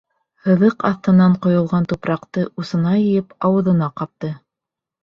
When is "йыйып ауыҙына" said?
3.05-3.97